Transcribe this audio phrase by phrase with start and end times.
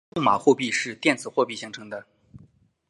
[0.15, 2.03] 数码货币是电子货币形式的。